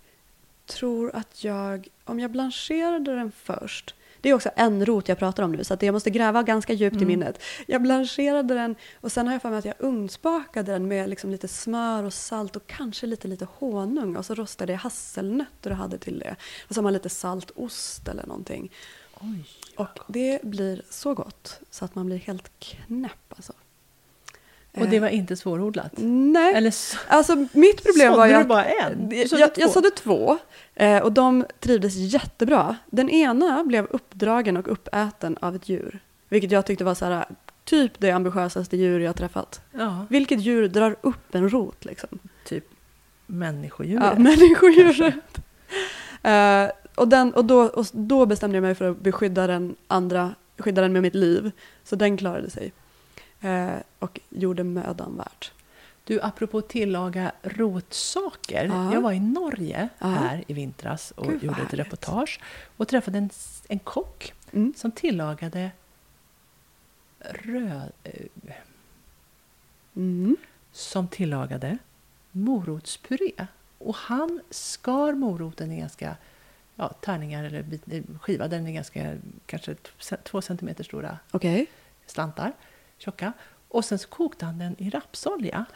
[0.66, 5.44] tror att jag, om jag blancherade den först, det är också en rot jag pratar
[5.44, 7.42] om nu, så att jag måste gräva ganska djupt i minnet.
[7.68, 11.32] Jag blancherade den och sen har jag för mig att jag ugnsbakade den med liksom
[11.32, 15.78] lite smör och salt och kanske lite, lite honung och så rostade jag hasselnötter och
[15.78, 16.36] hade till det.
[16.68, 18.72] Och så har man lite saltost eller någonting.
[19.22, 19.46] Oj.
[19.78, 23.54] Och det blir så gott så att man blir helt knäpp alltså.
[24.78, 25.92] Och det var inte svårodlat?
[25.98, 26.54] Nej.
[26.54, 29.10] Eller så, Alltså mitt problem var ju du att bara en?
[29.10, 30.38] Du jag, jag, sådde två
[30.76, 32.76] eh, och de trivdes jättebra.
[32.86, 36.00] Den ena blev uppdragen och uppäten av ett djur.
[36.30, 37.26] Vilket jag tyckte var så här,
[37.64, 39.62] typ det ambitiösaste djur jag träffat.
[39.72, 42.20] ja, Vilket djur drar upp en rot liksom?
[42.46, 42.66] typ
[43.26, 44.04] människodjuret.
[44.04, 45.16] Ja, människodjuret.
[46.24, 50.36] Eh, och, den, och, då, och då bestämde jag mig för att beskydda den andra,
[50.58, 51.52] skydda den med mitt liv.
[51.84, 52.74] Så den klarade sig.
[53.44, 55.52] Eh, och gjorde mödan värt.
[56.06, 58.66] Du, apropå tillaga rotsaker.
[58.66, 58.94] Ja.
[58.94, 60.08] Jag var i Norge Ja.
[60.08, 62.40] här i vintras och Gud, gjorde ett reportage.
[62.78, 63.30] Och träffade en,
[63.68, 64.74] en kock Mm.
[64.78, 65.72] som tillagade
[67.20, 67.92] röd...
[69.96, 70.38] Mm.
[70.72, 71.78] som tillagade
[72.32, 73.48] morotspuré.
[73.78, 76.16] Och han skar moroten i ganska
[76.76, 78.48] ja, tärningar eller eh, skiva.
[78.48, 79.76] Den är ganska, kanske
[80.24, 81.66] två centimeter stora Okej.
[82.06, 82.54] slantar,
[83.04, 83.34] tjocka.
[83.68, 85.66] Och sen så kokte han den i rapsolja.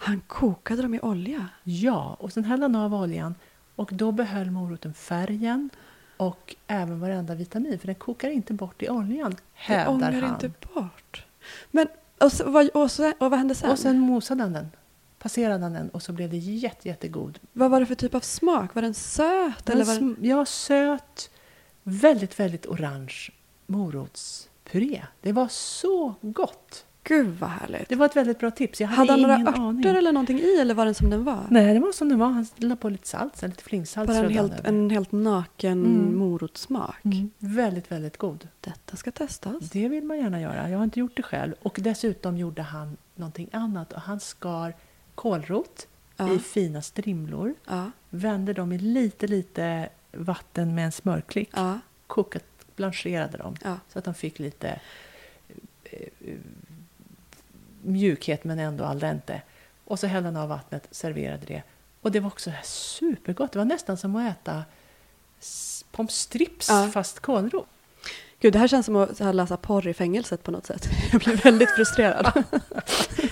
[0.00, 1.48] Han kokade dem i olja.
[1.64, 3.34] Ja, och sen hällde han av oljan
[3.76, 5.70] och då behöll moroten färgen
[6.16, 10.34] och även varenda vitamin, för den kokar inte bort i oljan, hävdar ångar han.
[10.34, 11.26] inte bort.
[11.70, 11.88] Men,
[12.18, 13.70] och, så, vad, och, så, och vad hände sen?
[13.70, 14.70] Och sen mosade han den,
[15.18, 17.38] passerade han den och så blev det jätte, jättegod.
[17.52, 18.74] Vad var det för typ av smak?
[18.74, 19.70] Var den söt?
[19.70, 20.16] Eller var den...
[20.20, 21.30] Ja, söt,
[21.82, 23.30] väldigt, väldigt orange
[24.74, 25.04] morotspuré.
[25.20, 26.84] Det var så gott.
[27.04, 27.88] Gud vad härligt.
[27.88, 28.80] Det var ett väldigt bra tips.
[28.80, 29.84] Jag hade, Hade han några örter aning.
[29.96, 31.46] eller någonting i eller var den som den var?
[31.50, 32.26] Nej, det var som det var.
[32.28, 34.08] Han la på lite salt, här, lite flingsalt.
[34.08, 36.18] Bara en helt, en helt naken Mm.
[36.18, 37.04] morotssmak.
[37.04, 37.30] Mm.
[37.38, 38.48] Väldigt, väldigt god.
[38.60, 39.70] Detta ska testas.
[39.70, 40.70] Det vill man gärna göra.
[40.70, 41.54] Jag har inte gjort det själv.
[41.62, 43.92] Och dessutom gjorde han någonting annat.
[43.92, 44.74] Och han skar
[45.14, 46.32] kålrot Ja.
[46.34, 47.54] i fina strimlor.
[47.68, 51.50] Ja, Vände dem i lite, lite vatten med en smörklick.
[51.56, 52.44] ja, Kokat,
[52.78, 53.56] blancherade dem.
[53.64, 53.76] ja.
[53.92, 54.80] Så att de fick lite
[55.84, 56.08] eh,
[57.82, 59.42] mjukhet men ändå al dente.
[59.84, 61.62] Och så hällde han av vattnet, serverade det.
[62.00, 63.52] Och det var också supergott.
[63.52, 64.64] Det var nästan som att äta
[65.90, 66.90] pommes strips Ja.
[66.92, 67.66] fast kålrot.
[68.40, 70.88] Gud, det här känns som att här läsa porr i fängelset på något sätt.
[71.12, 72.44] Jag blir väldigt frustrerad.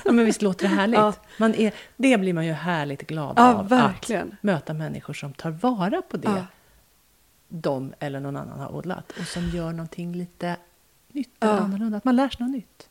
[0.05, 0.99] Ja, men visst låter det härligt?
[0.99, 1.13] Ja.
[1.39, 3.69] Man är, det blir man ju härligt glad Ja, av.
[3.69, 4.33] verkligen.
[4.33, 6.47] Att möta människor som tar vara på det.
[7.49, 9.13] De eller någon annan har odlat.
[9.21, 10.57] Och som gör någonting lite
[11.09, 11.49] nytt Ja.
[11.49, 11.97] eller annorlunda.
[11.99, 12.89] Att man lär sig något nytt.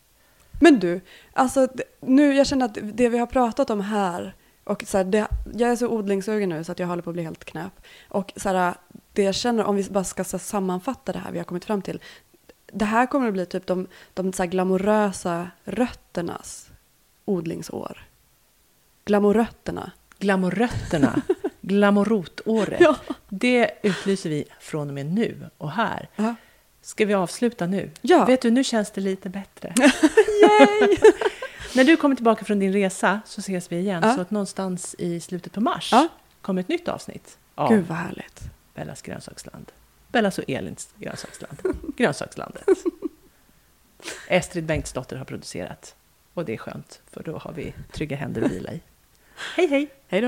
[0.61, 1.01] Men du,
[1.33, 1.67] alltså
[1.99, 5.71] nu, jag känner att det vi har pratat om här, och så här, det, jag
[5.71, 7.81] är så odlingssugen nu så att jag håller på att bli helt knäpp.
[8.09, 8.75] Och så här,
[9.13, 11.81] det jag känner, om vi bara ska här, sammanfatta det här vi har kommit fram
[11.81, 12.01] till.
[12.65, 16.69] Det här kommer att bli typ de, de så här, glamorösa rötternas
[17.25, 18.07] odlingsår.
[19.05, 19.91] Glamorötterna.
[20.19, 21.21] Glamorötterna,
[21.67, 22.79] glamorotåret.
[22.79, 22.95] Ja.
[23.29, 26.09] Det utlyser vi från och med nu och här.
[26.15, 26.35] Ja.
[26.81, 27.89] Ska vi avsluta nu?
[28.01, 28.25] Ja.
[28.25, 29.73] Vet du, nu känns det lite bättre.
[31.75, 34.03] När du kommer tillbaka från din resa så ses vi igen.
[34.05, 34.15] Ja.
[34.15, 36.07] Så att någonstans i slutet på mars Ja.
[36.41, 38.41] kommer ett nytt avsnitt av Gud vad härligt.
[38.73, 39.71] Bellas grönsaksland.
[40.07, 41.57] Bellas och Elins grönsaksland.
[41.97, 42.63] Grönsakslandet.
[44.27, 45.95] Estrid Bengtsdotter har producerat.
[46.33, 48.81] Och det är skönt, för då har vi trygga händer att vila i.
[49.55, 49.87] Hej, hej!
[50.07, 50.27] Hej då.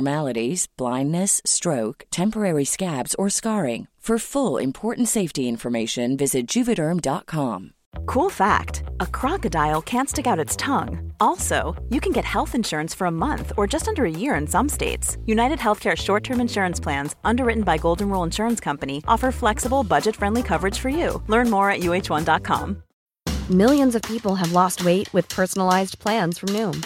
[0.77, 3.87] blindness, stroke, temporary scabs, or scarring.
[4.01, 7.73] For full important safety information, visit juvederm.com.
[8.05, 11.13] Cool fact a crocodile can't stick out its tongue.
[11.19, 14.47] Also, you can get health insurance for a month or just under a year in
[14.47, 15.17] some states.
[15.25, 20.15] United Healthcare short term insurance plans, underwritten by Golden Rule Insurance Company, offer flexible, budget
[20.15, 21.21] friendly coverage for you.
[21.27, 22.81] Learn more at uh1.com.
[23.49, 26.85] Millions of people have lost weight with personalized plans from Noom,